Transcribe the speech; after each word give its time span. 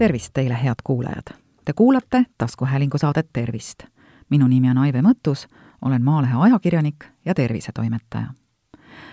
tervist 0.00 0.30
teile, 0.32 0.54
head 0.62 0.74
kuulajad! 0.84 1.36
Te 1.64 1.72
kuulate 1.72 2.24
taskuhäälingu 2.38 2.98
saadet 2.98 3.26
Tervist. 3.32 3.82
minu 4.30 4.46
nimi 4.46 4.70
on 4.70 4.78
Aive 4.78 5.02
Mõttus, 5.02 5.48
olen 5.84 6.04
Maalehe 6.04 6.34
ajakirjanik 6.34 7.04
ja 7.24 7.34
tervisetoimetaja. 7.34 8.26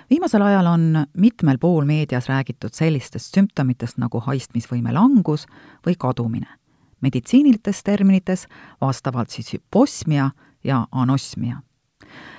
viimasel 0.09 0.41
ajal 0.41 0.65
on 0.65 1.05
mitmel 1.17 1.57
pool 1.57 1.85
meedias 1.85 2.29
räägitud 2.29 2.70
sellistest 2.71 3.35
sümptomitest 3.35 3.97
nagu 3.97 4.20
haistmisvõime 4.20 4.93
langus 4.93 5.45
või 5.88 5.95
kadumine. 5.99 6.47
meditsiinilistes 7.01 7.83
terminites 7.83 8.47
vastavalt 8.81 9.29
siis 9.29 9.54
hüposmia 9.54 10.29
ja 10.63 10.88
anosmia. 10.91 11.57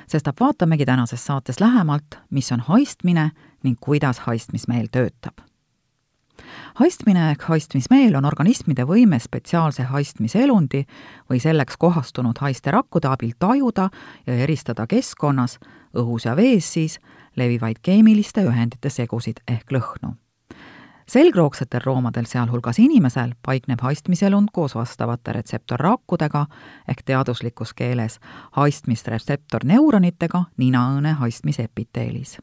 sestap 0.06 0.40
vaatamegi 0.40 0.84
tänases 0.84 1.26
saates 1.26 1.60
lähemalt, 1.60 2.18
mis 2.30 2.52
on 2.52 2.60
haistmine 2.60 3.30
ning 3.62 3.78
kuidas 3.80 4.18
haistmismeel 4.18 4.86
töötab 4.92 5.47
haistmine 6.74 7.30
ehk 7.30 7.42
haistmismeel 7.42 8.16
on 8.16 8.24
organismide 8.24 8.84
võime 8.86 9.18
spetsiaalse 9.18 9.82
haistmiselundi 9.82 10.84
või 11.30 11.40
selleks 11.42 11.76
kohastunud 11.76 12.38
haisterakkude 12.40 13.08
abil 13.08 13.34
tajuda 13.38 13.88
ja 14.26 14.34
eristada 14.34 14.86
keskkonnas, 14.86 15.58
õhus 15.96 16.26
ja 16.28 16.36
vees 16.36 16.72
siis, 16.72 16.98
levivaid 17.36 17.82
keemiliste 17.82 18.44
ühendite 18.44 18.90
segusid 18.90 19.42
ehk 19.48 19.72
lõhnu. 19.72 20.16
selgroogsetel 21.08 21.80
loomadel, 21.86 22.26
sealhulgas 22.28 22.78
inimesel, 22.78 23.32
paikneb 23.42 23.80
haistmiselund 23.80 24.48
koos 24.52 24.74
vastavate 24.74 25.32
retseptorrakkudega 25.32 26.46
ehk 26.88 27.02
teaduslikus 27.04 27.74
keeles 27.74 28.20
haistmisretseptorneuronitega 28.52 30.44
ninaõõne 30.56 31.12
haistmisepiteelis 31.12 32.38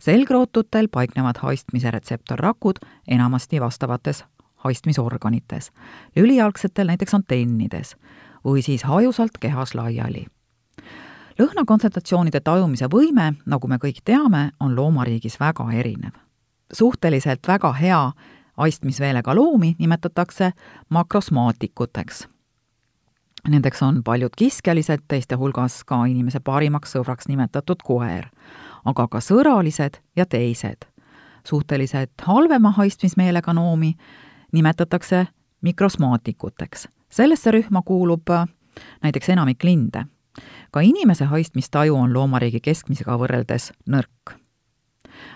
selgrootutel 0.00 0.88
paiknevad 0.88 1.36
haistmise 1.42 1.90
retseptorrakud 1.90 2.80
enamasti 3.08 3.60
vastavates 3.60 4.24
haistmisorganites, 4.56 5.72
lülijalgsetel 6.16 6.86
näiteks 6.86 7.14
antennides 7.14 7.96
või 8.44 8.62
siis 8.62 8.84
hajusalt 8.84 9.38
kehas 9.40 9.74
laiali. 9.74 10.26
lõhnakontsentratsioonide 11.38 12.40
tajumise 12.40 12.86
võime, 12.86 13.34
nagu 13.46 13.68
me 13.68 13.76
kõik 13.76 14.02
teame, 14.04 14.50
on 14.60 14.76
loomariigis 14.76 15.40
väga 15.40 15.72
erinev. 15.72 16.12
suhteliselt 16.72 17.48
väga 17.48 17.72
hea 17.72 18.12
haistmisveelega 18.56 19.34
loomi 19.34 19.76
nimetatakse 19.78 20.52
makrosmaatikuteks. 20.88 22.28
Nendeks 23.48 23.82
on 23.82 24.02
paljud 24.04 24.30
kiskelised, 24.36 25.00
teiste 25.08 25.34
hulgas 25.34 25.84
ka 25.84 26.04
inimese 26.04 26.40
parimaks 26.40 26.92
sõbraks 26.92 27.28
nimetatud 27.28 27.82
koer 27.82 28.28
aga 28.84 29.08
ka 29.08 29.18
sõralised 29.18 30.00
ja 30.16 30.26
teised. 30.26 30.86
suhteliselt 31.44 32.10
halvema 32.22 32.70
haistmismeelega 32.70 33.52
noomi 33.52 33.94
nimetatakse 34.52 35.26
mikrosmaatikuteks. 35.60 36.88
sellesse 37.10 37.50
rühma 37.50 37.82
kuulub 37.84 38.30
äh, 38.30 38.48
näiteks 39.02 39.28
enamik 39.28 39.64
linde. 39.64 40.04
ka 40.70 40.80
inimese 40.80 41.24
haistmistaju 41.24 41.96
on 41.96 42.12
loomariigi 42.12 42.60
keskmisega 42.60 43.18
võrreldes 43.18 43.72
nõrk. 43.86 44.36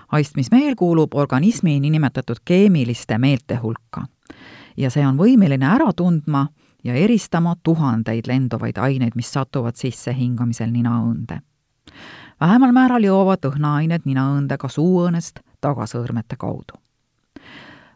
haistmismeel 0.08 0.74
kuulub 0.74 1.14
organismi 1.14 1.80
niinimetatud 1.80 2.36
keemiliste 2.44 3.18
meelte 3.18 3.56
hulka 3.56 4.06
ja 4.76 4.90
see 4.90 5.06
on 5.06 5.16
võimeline 5.16 5.66
ära 5.66 5.92
tundma 5.96 6.48
ja 6.84 6.94
eristama 6.94 7.54
tuhandeid 7.62 8.26
lenduvaid 8.26 8.78
aineid, 8.78 9.12
mis 9.14 9.32
satuvad 9.32 9.76
sisse 9.76 10.12
hingamisel 10.12 10.70
ninaõõnde 10.70 11.40
vähemal 12.40 12.72
määral 12.72 13.04
jõuavad 13.04 13.46
õhnaained 13.48 14.06
ninaõõnde 14.08 14.58
ka 14.58 14.68
suuõõnest 14.68 15.40
tagasõõrmete 15.60 16.36
kaudu. 16.36 16.80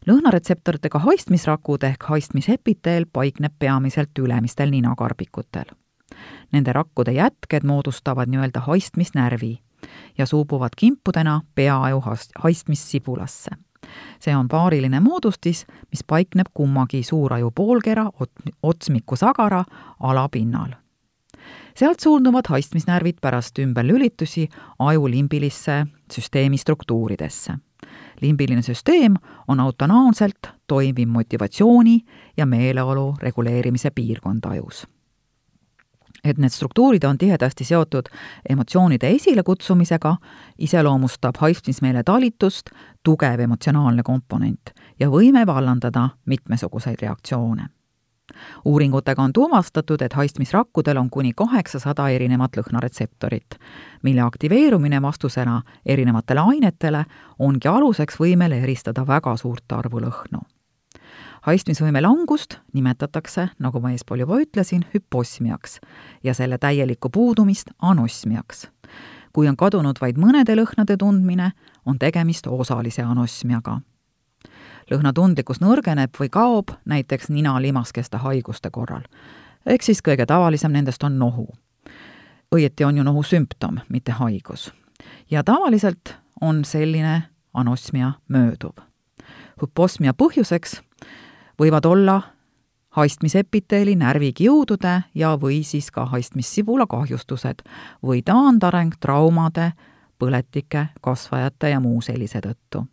lõhnaretseptoritega 0.09 0.99
haistmisrakud 0.99 1.83
ehk 1.83 2.03
haistmisepiteel 2.09 3.07
paikneb 3.13 3.53
peamiselt 3.59 4.19
ülemistel 4.19 4.71
ninakarbikutel. 4.71 5.75
Nende 6.53 6.73
rakkude 6.73 7.13
jätked 7.13 7.65
moodustavad 7.65 8.29
nii-öelda 8.29 8.61
haistmisnärvi 8.61 9.59
ja 10.19 10.27
suubuvad 10.27 10.71
kimpudena 10.77 11.41
peaaju 11.55 12.03
haistmissibulasse. 12.39 13.51
see 14.21 14.37
on 14.37 14.49
paariline 14.49 15.01
moodustis, 15.01 15.67
mis 15.91 16.05
paikneb 16.05 16.47
kummagi 16.55 17.03
suuraju 17.03 17.51
poolkera 17.51 18.11
otsmiku 18.63 19.17
sagara 19.17 19.65
alapinnal 20.01 20.88
sealt 21.79 22.01
suunduvad 22.01 22.49
haistmisnärvid 22.49 23.21
pärast 23.23 23.59
ümberlülitusi 23.59 24.49
aju 24.79 25.11
limbilisse 25.11 25.87
süsteemi 26.13 26.59
struktuuridesse. 26.59 27.55
limbiline 28.23 28.63
süsteem 28.63 29.15
on 29.49 29.61
autonoomselt 29.61 30.49
toimiv 30.67 31.09
motivatsiooni 31.09 32.01
ja 32.37 32.47
meeleolu 32.47 33.15
reguleerimise 33.23 33.91
piirkond 33.91 34.45
ajus. 34.45 34.87
et 36.25 36.39
need 36.39 36.51
struktuurid 36.51 37.05
on 37.05 37.19
tihedasti 37.19 37.65
seotud 37.65 38.09
emotsioonide 38.49 39.11
esilekutsumisega, 39.11 40.17
iseloomustab 40.59 41.35
haistmismeele 41.39 42.03
talitust 42.03 42.71
tugev 43.03 43.41
emotsionaalne 43.41 44.03
komponent 44.03 44.71
ja 45.01 45.09
võime 45.09 45.47
vallandada 45.47 46.09
mitmesuguseid 46.27 46.97
reaktsioone 47.03 47.78
uuringutega 48.65 49.23
on 49.23 49.33
tuvastatud, 49.33 50.03
et 50.03 50.13
haistmisrakkudel 50.13 50.97
on 50.97 51.11
kuni 51.11 51.33
kaheksasada 51.37 52.09
erinevat 52.09 52.57
lõhnaretseptorit, 52.57 53.59
mille 54.03 54.21
aktiveerumine 54.21 55.03
vastusena 55.03 55.63
erinevatele 55.87 56.41
ainetele 56.41 57.05
ongi 57.39 57.69
aluseks 57.69 58.21
võimele 58.21 58.63
eristada 58.63 59.07
väga 59.07 59.37
suurt 59.37 59.73
arvu 59.73 60.01
lõhnu. 60.01 60.41
haistmisvõime 61.41 62.03
langust 62.03 62.59
nimetatakse, 62.73 63.49
nagu 63.59 63.81
ma 63.81 63.91
eespool 63.91 64.19
juba 64.19 64.41
ütlesin, 64.41 64.85
hüposmiaks 64.95 65.81
ja 66.25 66.35
selle 66.35 66.59
täielikku 66.59 67.11
puudumist 67.11 67.71
anosmiaks. 67.79 68.69
kui 69.33 69.49
on 69.49 69.57
kadunud 69.57 70.01
vaid 70.01 70.17
mõnede 70.19 70.57
lõhnade 70.57 70.97
tundmine, 70.97 71.53
on 71.87 71.99
tegemist 71.99 72.47
osalise 72.47 73.03
anosmiaga 73.03 73.81
lõhnatundlikkus 74.91 75.61
nõrgeneb 75.61 76.15
või 76.21 76.31
kaob 76.33 76.73
näiteks 76.89 77.29
nina-limaskeste 77.29 78.17
haiguste 78.17 78.71
korral. 78.71 79.03
ehk 79.67 79.83
siis 79.83 80.03
kõige 80.03 80.27
tavalisem 80.27 80.73
nendest 80.73 81.03
on 81.03 81.19
nohu. 81.19 81.49
õieti 82.55 82.85
on 82.85 82.97
ju 82.97 83.03
nohu 83.03 83.23
sümptom, 83.23 83.79
mitte 83.89 84.13
haigus. 84.13 84.73
ja 85.31 85.45
tavaliselt 85.45 86.17
on 86.41 86.65
selline 86.65 87.23
anosmia 87.55 88.13
mööduv. 88.29 88.77
hüposmia 89.63 90.13
põhjuseks 90.13 90.81
võivad 91.59 91.87
olla 91.87 92.23
haistmisepiteeli 92.91 93.97
närvikiudude 93.97 95.03
ja 95.15 95.37
või 95.37 95.65
siis 95.65 95.91
ka 95.91 96.07
haistmissibula 96.07 96.87
kahjustused 96.87 97.63
või 98.03 98.23
taandareng 98.23 98.95
traumade, 99.01 99.73
põletike, 100.19 100.87
kasvajate 101.01 101.69
ja 101.69 101.81
muu 101.81 102.01
sellise 102.01 102.41
tõttu 102.41 102.87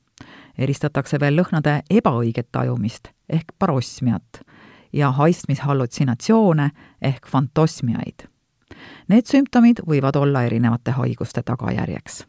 eristatakse 0.58 1.20
veel 1.20 1.38
lõhnade 1.40 1.82
ebaõiget 1.90 2.48
tajumist 2.52 3.12
ehk 3.30 3.54
parosmiat 3.60 4.42
ja 4.94 5.12
haistmishallutsinatsioone 5.12 6.70
ehk 7.02 7.28
fantosmiaid. 7.28 8.28
Need 9.08 9.28
sümptomid 9.30 9.82
võivad 9.88 10.16
olla 10.16 10.44
erinevate 10.44 10.92
haiguste 10.92 11.44
tagajärjeks. 11.44 12.26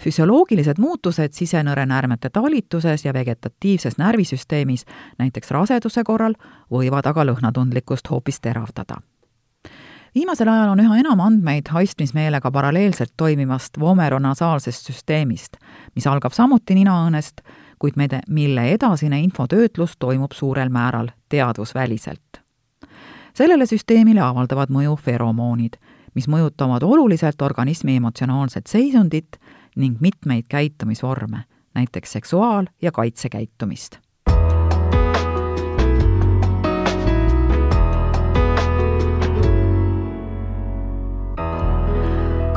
füsioloogilised 0.00 0.78
muutused 0.78 1.32
sisenõrenäärmete 1.32 2.30
talituses 2.30 3.04
ja 3.04 3.12
vegetatiivses 3.12 3.98
närvisüsteemis, 3.98 4.84
näiteks 5.18 5.50
raseduse 5.50 6.04
korral, 6.04 6.34
võivad 6.70 7.06
aga 7.06 7.24
lõhnatundlikkust 7.24 8.10
hoopis 8.10 8.40
teravdada 8.40 9.00
viimasel 10.14 10.48
ajal 10.48 10.68
on 10.68 10.80
üha 10.80 10.98
enam 11.00 11.20
andmeid 11.20 11.70
haistmismeelega 11.70 12.50
paralleelselt 12.50 13.12
toimivast 13.16 13.80
vomeronasaalsest 13.80 14.90
süsteemist, 14.90 15.56
mis 15.94 16.06
algab 16.06 16.32
samuti 16.32 16.74
ninaõõnest, 16.74 17.44
kuid 17.78 17.96
mede, 17.96 18.20
mille 18.28 18.66
edasine 18.74 19.20
infotöötlus 19.20 19.96
toimub 19.98 20.32
suurel 20.32 20.68
määral 20.68 21.08
teadvusväliselt. 21.28 22.40
sellele 23.34 23.66
süsteemile 23.66 24.20
avaldavad 24.20 24.68
mõju 24.68 24.96
feromoonid, 24.96 25.76
mis 26.14 26.28
mõjutavad 26.28 26.82
oluliselt 26.82 27.42
organismi 27.42 27.96
emotsionaalset 27.96 28.66
seisundit 28.66 29.36
ning 29.76 30.00
mitmeid 30.00 30.44
käitumisvorme, 30.48 31.44
näiteks 31.74 32.12
seksuaal- 32.12 32.68
ja 32.82 32.92
kaitsekäitumist 32.92 34.09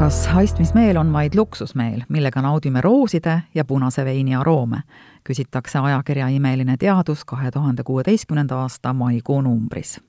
kas 0.04 0.28
haistmismeel 0.28 0.98
on 0.98 1.14
vaid 1.14 1.32
luksusmeel, 1.36 2.02
millega 2.10 2.42
naudime 2.42 2.82
rooside 2.82 3.42
ja 3.56 3.66
punase 3.66 4.06
veini 4.06 4.36
aroome, 4.36 4.78
küsitakse 5.24 5.80
ajakirja 5.80 6.28
Imeline 6.28 6.76
teadus 6.78 7.26
kahe 7.26 7.52
tuhande 7.52 7.84
kuueteistkümnenda 7.84 8.56
aasta 8.56 8.94
maikuu 8.94 9.42
numbris. 9.42 10.02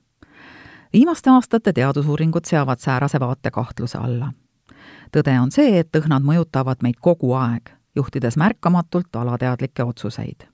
viimaste 0.92 1.30
aastate 1.30 1.72
teadusuuringud 1.72 2.44
seavad 2.44 2.78
säärase 2.78 3.20
vaate 3.20 3.50
kahtluse 3.50 3.98
alla. 3.98 4.32
tõde 5.16 5.40
on 5.40 5.52
see, 5.52 5.78
et 5.78 5.96
õhnad 5.96 6.26
mõjutavad 6.26 6.82
meid 6.82 6.98
kogu 7.00 7.32
aeg, 7.32 7.70
juhtides 7.94 8.36
märkamatult 8.36 9.16
alateadlikke 9.16 9.84
otsuseid 9.84 10.53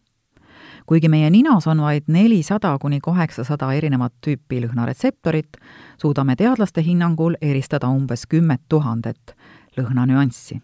kuigi 0.91 1.09
meie 1.09 1.31
ninas 1.31 1.67
on 1.71 1.81
vaid 1.81 2.09
nelisada 2.11 2.73
kuni 2.83 2.99
kaheksasada 3.01 3.69
erinevat 3.79 4.13
tüüpi 4.27 4.59
lõhnaretseptorit, 4.65 5.61
suudame 6.03 6.35
teadlaste 6.37 6.83
hinnangul 6.83 7.37
eristada 7.41 7.87
umbes 7.95 8.27
kümmet 8.27 8.61
tuhandet 8.69 9.37
lõhnanüanssi. 9.79 10.59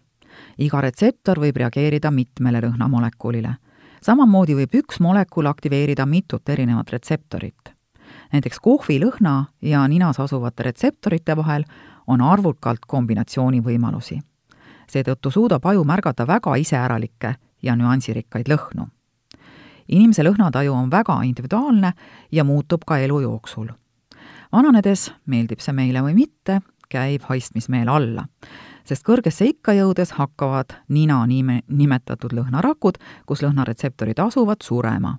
iga 0.57 0.81
retseptor 0.81 1.39
võib 1.39 1.55
reageerida 1.57 2.11
mitmele 2.11 2.59
lõhnamolekulile. 2.61 3.53
samamoodi 4.01 4.55
võib 4.55 4.75
üks 4.81 4.99
molekul 4.99 5.45
aktiveerida 5.45 6.05
mitut 6.05 6.49
erinevat 6.49 6.89
retseptorit. 6.89 7.71
näiteks 8.33 8.59
kohvi 8.59 8.99
lõhna 8.99 9.45
ja 9.61 9.87
ninas 9.87 10.19
asuvate 10.19 10.63
retseptorite 10.63 11.37
vahel 11.37 11.63
on 12.07 12.21
arvukalt 12.21 12.85
kombinatsioonivõimalusi. 12.87 14.19
seetõttu 14.91 15.31
suudab 15.31 15.65
aju 15.65 15.83
märgata 15.83 16.27
väga 16.27 16.55
iseäralikke 16.55 17.35
ja 17.61 17.75
nüansirikkaid 17.75 18.47
lõhnu. 18.49 18.96
Inimese 19.87 20.23
lõhnataju 20.23 20.73
on 20.73 20.89
väga 20.91 21.19
individuaalne 21.27 21.93
ja 22.31 22.43
muutub 22.43 22.85
ka 22.87 22.97
elu 22.97 23.19
jooksul. 23.21 23.67
vananedes, 24.51 25.11
meeldib 25.25 25.59
see 25.59 25.73
meile 25.73 26.01
või 26.01 26.13
mitte, 26.15 26.61
käib 26.89 27.21
haistmismeel 27.27 27.89
alla, 27.89 28.27
sest 28.87 29.03
kõrgesse 29.03 29.45
ikka 29.45 29.73
jõudes 29.73 30.11
hakkavad 30.15 30.77
nina 30.89 31.25
nime, 31.27 31.61
nimetatud 31.67 32.33
lõhnarakud, 32.33 32.97
kus 33.25 33.43
lõhnaretseptorid 33.43 34.19
asuvad, 34.19 34.63
surema 34.63 35.17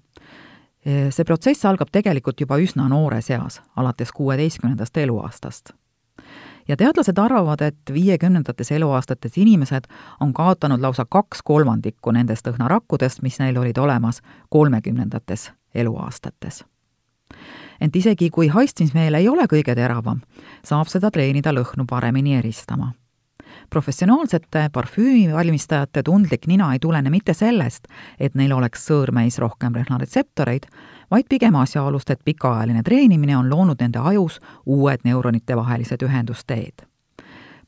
see 0.89 1.25
protsess 1.25 1.67
algab 1.69 1.91
tegelikult 1.93 2.41
juba 2.41 2.57
üsna 2.63 2.89
noores 2.89 3.29
eas, 3.31 3.61
alates 3.77 4.13
kuueteistkümnendast 4.15 4.97
eluaastast 4.97 5.75
ja 6.69 6.77
teadlased 6.77 7.19
arvavad, 7.19 7.61
et 7.61 7.93
viiekümnendates 7.93 8.73
eluaastates 8.73 9.39
inimesed 9.39 9.89
on 10.21 10.33
kaotanud 10.33 10.81
lausa 10.81 11.07
kaks 11.09 11.43
kolmandikku 11.45 12.13
nendest 12.13 12.47
õhnarakkudest, 12.47 13.23
mis 13.23 13.39
neil 13.39 13.57
olid 13.57 13.79
olemas 13.79 14.23
kolmekümnendates 14.51 15.53
eluaastates. 15.75 16.65
ent 17.81 17.97
isegi, 17.97 18.31
kui 18.31 18.49
haistmismeel 18.49 19.15
ei 19.15 19.29
ole 19.29 19.45
kõige 19.47 19.75
teravam, 19.75 20.21
saab 20.65 20.89
seda 20.89 21.11
treenida 21.11 21.53
lõhnu 21.53 21.87
paremini 21.87 22.35
eristama 22.35 22.93
professionaalsete 23.71 24.69
parfüümivalmistajate 24.73 26.03
tundlik 26.03 26.47
nina 26.47 26.73
ei 26.73 26.79
tulene 26.79 27.11
mitte 27.11 27.35
sellest, 27.35 27.89
et 28.21 28.35
neil 28.35 28.53
oleks 28.53 28.87
sõõrmeis 28.89 29.39
rohkem 29.39 29.75
lõhnaretseptoreid, 29.77 30.69
vaid 31.11 31.29
pigem 31.29 31.57
asjaolust, 31.57 32.11
et 32.11 32.25
pikaajaline 32.25 32.83
treenimine 32.83 33.37
on 33.37 33.51
loonud 33.51 33.81
nende 33.81 33.99
ajus 33.99 34.41
uued 34.67 35.05
neuronite 35.05 35.57
vahelised 35.57 36.03
ühendusteed. 36.03 36.87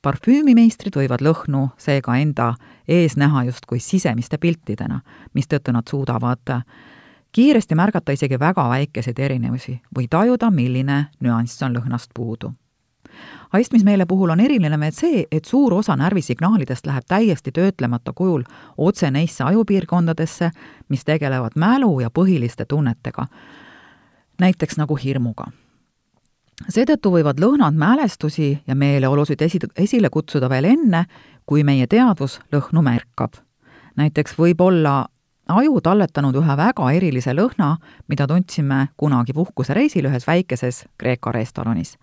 parfüümimeistrid 0.02 0.96
võivad 0.96 1.20
lõhnu 1.20 1.68
seega 1.76 2.16
enda 2.16 2.54
ees 2.88 3.16
näha 3.16 3.44
justkui 3.44 3.80
sisemiste 3.80 4.38
piltidena, 4.38 5.00
mistõttu 5.34 5.72
nad 5.72 5.88
suudavad 5.88 6.62
kiiresti 7.32 7.74
märgata 7.74 8.12
isegi 8.12 8.38
väga 8.38 8.68
väikeseid 8.68 9.18
erinevusi 9.18 9.80
või 9.96 10.08
tajuda, 10.08 10.50
milline 10.50 11.06
nüanss 11.20 11.62
on 11.62 11.76
lõhnast 11.76 12.10
puudu 12.14 12.54
haistmismeele 13.52 14.06
puhul 14.06 14.30
on 14.30 14.40
eriline 14.40 14.80
veel 14.80 14.92
see, 14.92 15.24
et 15.32 15.44
suur 15.44 15.74
osa 15.74 15.96
närvisignaalidest 15.96 16.86
läheb 16.86 17.04
täiesti 17.08 17.52
töötlemata 17.52 18.12
kujul 18.12 18.42
otse 18.78 19.10
neisse 19.10 19.44
ajupiirkondadesse, 19.44 20.50
mis 20.88 21.04
tegelevad 21.04 21.56
mälu 21.56 22.00
ja 22.00 22.10
põhiliste 22.10 22.64
tunnetega, 22.68 23.26
näiteks 24.40 24.78
nagu 24.78 24.96
hirmuga. 24.96 25.50
seetõttu 26.68 27.10
võivad 27.10 27.40
lõhnad 27.40 27.74
mälestusi 27.74 28.62
ja 28.66 28.74
meeleolusid 28.74 29.42
esi, 29.42 29.58
esile 29.76 30.10
kutsuda 30.10 30.48
veel 30.48 30.64
enne, 30.64 31.04
kui 31.46 31.64
meie 31.64 31.86
teadvus 31.86 32.40
lõhnu 32.52 32.82
märkab. 32.82 33.32
näiteks 33.96 34.38
võib 34.38 34.60
olla 34.60 35.08
aju 35.48 35.80
talletanud 35.80 36.36
ühe 36.36 36.56
väga 36.56 36.92
erilise 36.92 37.34
lõhna, 37.34 37.76
mida 38.08 38.26
tundsime 38.26 38.88
kunagi 38.96 39.32
puhkusereisil 39.32 40.06
ühes 40.06 40.26
väikeses 40.26 40.84
Kreeka 40.98 41.32
restoranis 41.32 41.96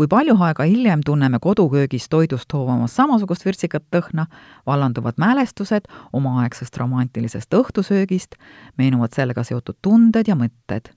kui 0.00 0.08
palju 0.08 0.32
aega 0.40 0.64
hiljem 0.64 1.02
tunneme 1.04 1.36
koduköögis 1.44 2.06
toidust 2.08 2.52
hoovamas 2.56 2.94
samasugust 2.96 3.44
vürtsikat 3.44 3.84
lõhna, 3.92 4.24
vallanduvad 4.66 5.20
mälestused 5.20 5.90
omaaegsest 6.16 6.78
romantilisest 6.80 7.52
õhtusöögist, 7.58 8.38
meenuvad 8.80 9.12
sellega 9.12 9.44
seotud 9.44 9.76
tunded 9.82 10.32
ja 10.32 10.38
mõtted. 10.40 10.94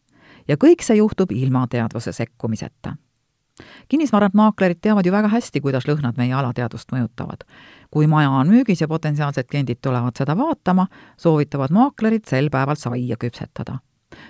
ja 0.47 0.55
kõik 0.55 0.87
see 0.87 0.95
juhtub 1.01 1.31
ilma 1.31 1.67
teadvuse 1.67 2.11
sekkumiseta. 2.11 2.95
kinnisvaramaaklerid 3.89 4.79
teavad 4.81 5.05
ju 5.05 5.11
väga 5.11 5.27
hästi, 5.27 5.61
kuidas 5.61 5.83
lõhnad 5.83 6.15
meie 6.17 6.33
alateadvust 6.33 6.91
mõjutavad. 6.91 7.43
kui 7.91 8.07
maja 8.07 8.29
on 8.29 8.47
müügis 8.47 8.81
ja 8.81 8.87
potentsiaalsed 8.87 9.47
kliendid 9.51 9.81
tulevad 9.81 10.15
seda 10.15 10.37
vaatama, 10.37 10.87
soovitavad 11.17 11.71
maaklerid 11.71 12.23
sel 12.25 12.49
päeval 12.49 12.75
saia 12.75 13.17
küpsetada 13.17 13.79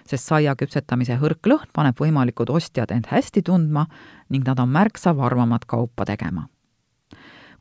sest 0.08 0.30
saia 0.30 0.56
küpsetamise 0.56 1.18
hõrk 1.22 1.50
lõhn 1.50 1.70
paneb 1.74 2.00
võimalikud 2.00 2.50
ostjad 2.50 2.92
end 2.92 3.10
hästi 3.12 3.44
tundma 3.46 3.86
ning 4.30 4.48
nad 4.48 4.60
on 4.60 4.70
märksa 4.70 5.16
varmamat 5.18 5.66
kaupa 5.66 6.06
tegema. 6.06 6.48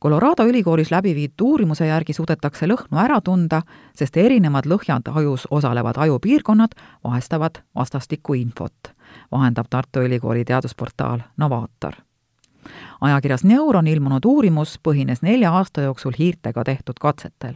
Colorado 0.02 0.42
ülikoolis 0.50 0.90
läbi 0.90 1.14
viidud 1.14 1.44
uurimuse 1.46 1.86
järgi 1.86 2.12
suudetakse 2.16 2.66
lõhnu 2.66 2.98
ära 2.98 3.20
tunda, 3.22 3.62
sest 3.94 4.16
erinevad 4.18 4.66
lõhjad 4.66 5.06
ajus 5.14 5.46
osalevad 5.50 6.00
ajupiirkonnad 6.02 6.74
vahestavad 7.04 7.62
vastastikku 7.74 8.34
infot, 8.34 8.94
vahendab 9.30 9.70
Tartu 9.70 10.02
Ülikooli 10.02 10.44
teadusportaal 10.44 11.22
Novaator 11.36 12.02
ajakirjas 13.00 13.44
Neuron 13.44 13.86
ilmunud 13.86 14.24
uurimus 14.24 14.78
põhines 14.88 15.22
nelja 15.22 15.52
aasta 15.52 15.82
jooksul 15.88 16.12
hiirtega 16.18 16.64
tehtud 16.64 17.00
katsetel 17.00 17.54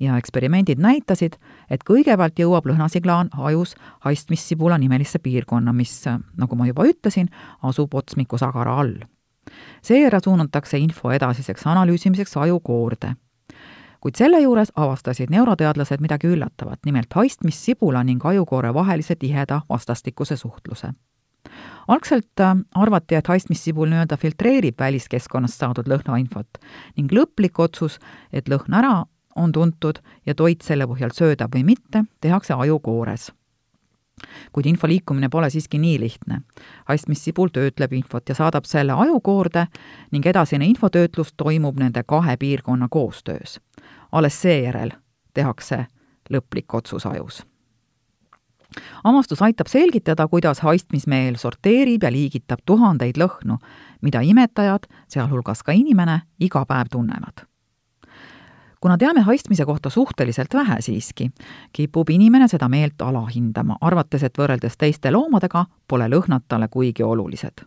ja 0.00 0.16
eksperimendid 0.16 0.78
näitasid, 0.78 1.36
et 1.70 1.84
kõigepealt 1.84 2.38
jõuab 2.38 2.66
lõhnasignaal 2.70 3.30
ajus 3.50 3.74
haistmissibula 4.06 4.78
nimelisse 4.78 5.18
piirkonna, 5.18 5.72
mis, 5.72 6.04
nagu 6.36 6.56
ma 6.56 6.66
juba 6.66 6.86
ütlesin, 6.88 7.28
asub 7.62 7.94
otsmiku 7.94 8.38
sagara 8.38 8.78
all. 8.80 8.94
seejärel 9.82 10.20
suunatakse 10.24 10.78
info 10.78 11.10
edasiseks 11.10 11.66
analüüsimiseks 11.66 12.36
ajukoorde. 12.36 13.14
kuid 14.00 14.14
selle 14.14 14.40
juures 14.40 14.72
avastasid 14.76 15.30
neuroteadlased 15.30 16.00
midagi 16.00 16.26
üllatavat, 16.26 16.78
nimelt 16.86 17.14
haistmissibula 17.14 18.04
ning 18.04 18.24
ajukoore 18.26 18.74
vahelise 18.74 19.16
tiheda 19.16 19.60
vastastikuse 19.68 20.36
suhtluse 20.36 20.92
algselt 21.88 22.40
äh, 22.40 22.56
arvati, 22.74 23.14
et 23.14 23.28
haistmissibul 23.28 23.88
nii-öelda 23.88 24.16
filtreerib 24.16 24.78
väliskeskkonnast 24.80 25.60
saadud 25.60 25.88
lõhnainfot 25.88 26.60
ning 26.96 27.12
lõplik 27.12 27.58
otsus, 27.58 27.98
et 28.32 28.48
lõhn 28.48 28.74
ära 28.74 29.04
on 29.36 29.52
tuntud 29.52 29.98
ja 30.26 30.34
toit 30.34 30.62
selle 30.62 30.86
põhjal 30.90 31.14
sööda 31.14 31.48
või 31.54 31.64
mitte, 31.64 32.04
tehakse 32.20 32.54
ajukoores. 32.54 33.32
kuid 34.52 34.66
info 34.66 34.88
liikumine 34.88 35.28
pole 35.28 35.50
siiski 35.50 35.78
nii 35.78 36.00
lihtne. 36.00 36.40
haistmissibul 36.84 37.48
töötleb 37.48 37.92
infot 37.92 38.28
ja 38.28 38.34
saadab 38.34 38.64
selle 38.64 38.92
ajukoorde 38.92 39.66
ning 40.10 40.26
edasine 40.26 40.66
infotöötlus 40.66 41.32
toimub 41.36 41.78
nende 41.78 42.02
kahe 42.02 42.36
piirkonna 42.36 42.88
koostöös. 42.90 43.60
alles 44.12 44.42
seejärel 44.42 44.90
tehakse 45.34 45.86
lõplik 46.30 46.74
otsus 46.74 47.06
ajus 47.06 47.46
amastus 49.04 49.42
aitab 49.42 49.66
selgitada, 49.66 50.28
kuidas 50.28 50.60
haistmismeel 50.60 51.36
sorteerib 51.36 52.02
ja 52.02 52.12
liigitab 52.12 52.58
tuhandeid 52.66 53.18
lõhnu, 53.18 53.58
mida 54.02 54.20
imetajad, 54.20 54.88
sealhulgas 55.08 55.62
ka 55.62 55.72
inimene, 55.72 56.20
iga 56.40 56.64
päev 56.66 56.90
tunnevad. 56.90 57.46
kuna 58.80 58.98
teame 58.98 59.20
haistmise 59.20 59.64
kohta 59.64 59.90
suhteliselt 59.90 60.54
vähe 60.54 60.76
siiski, 60.80 61.30
kipub 61.72 62.10
inimene 62.10 62.48
seda 62.48 62.68
meelt 62.68 63.02
alahindama, 63.02 63.76
arvates, 63.80 64.22
et 64.22 64.38
võrreldes 64.38 64.76
teiste 64.78 65.10
loomadega 65.10 65.66
pole 65.88 66.08
lõhnad 66.08 66.46
talle 66.48 66.68
kuigi 66.68 67.02
olulised 67.02 67.66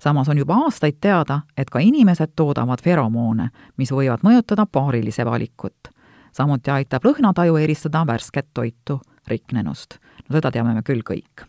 samas 0.00 0.28
on 0.28 0.38
juba 0.38 0.54
aastaid 0.64 0.96
teada, 1.00 1.40
et 1.56 1.70
ka 1.70 1.78
inimesed 1.78 2.32
toodavad 2.36 2.80
feromoone, 2.82 3.50
mis 3.76 3.92
võivad 3.92 4.24
mõjutada 4.24 4.66
paarilise 4.66 5.24
valikut. 5.24 5.88
samuti 6.32 6.70
aitab 6.70 7.04
lõhnataju 7.04 7.56
eristada 7.56 8.06
värsket 8.06 8.46
toitu 8.54 9.00
riknenust 9.28 9.98
no 10.30 10.38
seda 10.38 10.52
teame 10.54 10.74
me 10.74 10.82
küll 10.86 11.02
kõik. 11.06 11.46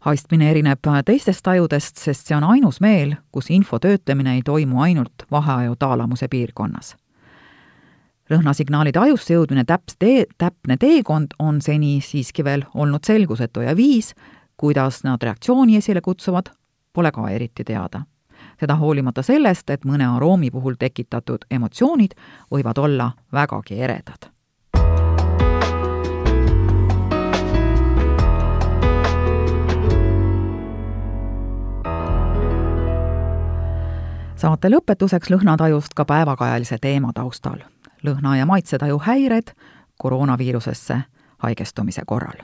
haistmine 0.00 0.50
erineb 0.50 0.80
teistest 1.04 1.44
tajudest, 1.44 1.98
sest 2.00 2.26
see 2.26 2.36
on 2.36 2.44
ainus 2.44 2.80
meel, 2.80 3.16
kus 3.32 3.50
info 3.50 3.78
töötlemine 3.78 4.38
ei 4.38 4.42
toimu 4.42 4.80
ainult 4.80 5.26
vaheaju 5.30 5.76
taalamuse 5.76 6.28
piirkonnas. 6.28 6.96
lõhnasignaalide 8.30 8.98
ajusse 8.98 9.34
jõudmine 9.34 9.64
täps 9.64 9.96
tee, 9.98 10.24
täpne 10.38 10.76
teekond 10.76 11.36
on 11.38 11.60
seni 11.60 12.00
siiski 12.00 12.44
veel 12.44 12.64
olnud 12.74 13.04
selgusetu 13.04 13.60
ja 13.60 13.76
viis, 13.76 14.14
kuidas 14.56 15.04
nad 15.04 15.22
reaktsiooni 15.22 15.76
esile 15.76 16.00
kutsuvad, 16.00 16.50
pole 16.92 17.12
ka 17.12 17.28
eriti 17.28 17.64
teada 17.64 18.06
seda 18.60 18.74
hoolimata 18.76 19.22
sellest, 19.22 19.70
et 19.70 19.84
mõne 19.84 20.04
aroomi 20.16 20.50
puhul 20.50 20.74
tekitatud 20.80 21.44
emotsioonid 21.50 22.12
võivad 22.52 22.78
olla 22.78 23.12
vägagi 23.32 23.80
eredad 23.80 24.30
saate 34.40 34.70
lõpetuseks 34.72 35.28
lõhnatajust 35.28 35.92
ka 35.96 36.04
päevakajalise 36.04 36.78
teema 36.80 37.12
taustal. 37.12 37.58
lõhna- 38.06 38.36
ja 38.36 38.46
maitsetaju 38.46 38.98
häired 38.98 39.52
koroonaviirusesse 39.98 41.02
haigestumise 41.38 42.02
korral. 42.06 42.38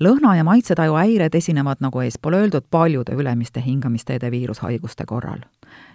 lõhna- 0.00 0.36
ja 0.36 0.44
maitsetaju 0.44 0.94
häired 0.94 1.34
esinevad, 1.34 1.76
nagu 1.80 2.00
eespool 2.00 2.32
öeldud, 2.32 2.64
paljude 2.70 3.12
ülemiste 3.12 3.62
hingamisteede 3.66 4.30
viirushaiguste 4.30 5.04
korral. 5.06 5.40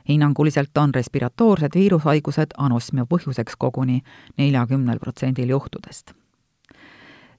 hinnanguliselt 0.09 0.77
on 0.77 0.93
respiratoorsed 0.93 1.71
viirushaigused 1.75 2.51
anosmia 2.57 3.05
põhjuseks 3.05 3.55
koguni 3.57 4.01
neljakümnel 4.37 4.99
protsendil 4.99 5.49
juhtudest 5.49 6.22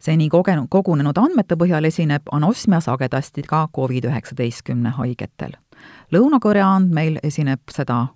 seni 0.04 0.28
kogenud, 0.28 0.68
kogunenud 0.68 1.16
andmete 1.18 1.56
põhjal 1.56 1.88
esineb 1.88 2.28
anosmia 2.32 2.80
sagedasti 2.84 3.44
ka 3.48 3.68
Covid-19 3.76 4.92
haigetel. 4.98 5.56
Lõuna-Korea 6.12 6.66
andmeil 6.76 7.16
esineb 7.22 7.72
seda 7.72 8.06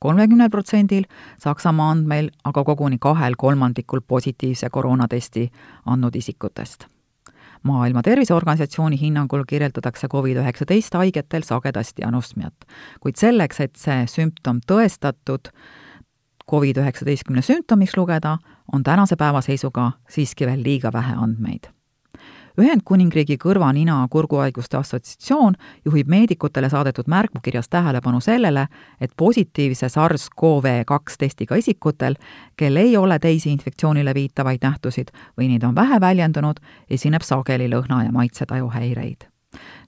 kolmekümnel 0.00 0.50
protsendil, 0.50 1.04
Saksamaa 1.42 1.90
andmeil 1.96 2.30
aga 2.44 2.64
koguni 2.64 2.98
kahel 3.02 3.36
kolmandikul 3.38 4.00
positiivse 4.06 4.70
koroonatesti 4.70 5.50
andnud 5.86 6.16
isikutest. 6.16 6.86
maailma 7.62 8.02
Terviseorganisatsiooni 8.02 8.96
hinnangul 9.00 9.42
kirjeldatakse 9.44 10.08
Covid-19 10.08 10.96
haigetel 10.96 11.42
sagedasti 11.44 12.04
anosmiat, 12.04 12.54
kuid 13.00 13.20
selleks, 13.20 13.60
et 13.60 13.76
see 13.76 14.06
sümptom 14.08 14.62
tõestatud 14.64 15.50
Covid-19 16.50 17.42
sümptomiks 17.42 17.96
lugeda, 17.96 18.38
on 18.72 18.82
tänase 18.82 19.16
päeva 19.16 19.40
seisuga 19.40 19.92
siiski 20.08 20.46
veel 20.46 20.62
liiga 20.62 20.92
vähe 20.92 21.14
andmeid. 21.16 21.70
Ühendkuningriigi 22.60 23.36
kõrva-nina-kurguhaiguste 23.40 24.76
assotsiatsioon 24.76 25.54
juhib 25.84 26.08
meedikutele 26.10 26.68
saadetud 26.68 27.08
märgukirjas 27.08 27.68
tähelepanu 27.68 28.20
sellele, 28.20 28.66
et 29.00 29.12
positiivse 29.16 29.86
SARS-CoV-2 29.86 31.16
testiga 31.18 31.56
isikutel, 31.56 32.18
kel 32.56 32.76
ei 32.76 32.96
ole 32.96 33.18
teisi 33.18 33.52
infektsioonile 33.52 34.14
viitavaid 34.14 34.66
nähtusid 34.66 35.14
või 35.38 35.48
neid 35.48 35.64
on 35.64 35.74
vähe 35.74 36.00
väljendunud, 36.00 36.60
esineb 36.90 37.22
sageli 37.22 37.70
lõhna- 37.70 38.04
ja 38.04 38.12
maitsetaju 38.12 38.68
häireid 38.68 39.30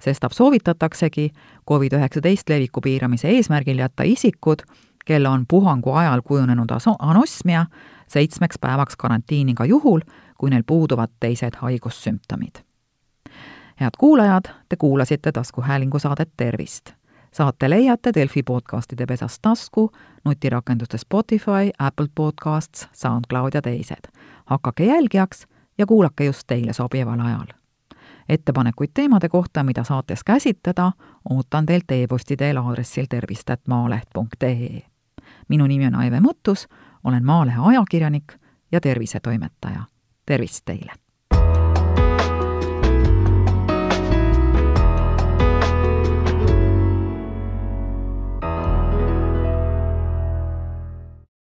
sestap 0.02 0.32
soovitataksegi 0.32 1.30
Covid-19 1.70 2.48
leviku 2.48 2.80
piiramise 2.80 3.28
eesmärgil 3.28 3.78
jätta 3.78 4.02
isikud, 4.02 4.64
kel 5.04 5.26
on 5.26 5.44
puhangu 5.48 5.92
ajal 5.92 6.22
kujunenud 6.24 6.70
anosmia, 6.98 7.66
seitsmeks 8.08 8.58
päevaks 8.60 8.96
karantiini 8.96 9.54
ka 9.54 9.64
juhul, 9.64 10.00
kui 10.38 10.50
neil 10.50 10.62
puuduvad 10.66 11.10
teised 11.20 11.56
haigussümptomid. 11.56 12.64
head 13.80 13.90
kuulajad, 13.98 14.44
te 14.68 14.76
kuulasite 14.76 15.32
taskuhäälingu 15.32 15.98
saadet 15.98 16.30
Tervist. 16.36 16.90
saate 17.32 17.70
leiate 17.70 18.10
Delfi 18.14 18.42
podcastide 18.42 19.06
pesast 19.06 19.38
tasku, 19.42 19.90
nutirakenduste 20.24 20.98
Spotify, 20.98 21.70
Apple 21.78 22.06
Podcasts, 22.14 22.88
SoundCloud 22.92 23.50
ja 23.54 23.62
teised. 23.62 24.12
hakake 24.46 24.84
jälgijaks 24.84 25.46
ja 25.78 25.86
kuulake 25.86 26.24
just 26.24 26.42
teile 26.46 26.72
sobival 26.72 27.20
ajal 27.20 27.62
ettepanekuid 28.28 28.90
teemade 28.94 29.28
kohta, 29.28 29.64
mida 29.64 29.84
saates 29.84 30.24
käsitleda, 30.24 30.92
ootan 31.30 31.66
teilt 31.66 31.90
e-posti 31.90 32.36
teel 32.36 32.56
aadressil 32.56 33.06
tervist.maaleht.ee. 33.08 34.91
minu 35.52 35.68
nimi 35.68 35.86
on 35.90 36.00
Aive 36.00 36.20
Mõttus, 36.24 36.66
olen 37.04 37.24
Maalehe 37.24 37.60
ajakirjanik 37.72 38.38
ja 38.72 38.80
tervisetoimetaja 38.80 39.84
tervist 40.26 40.64
teile! 40.64 41.01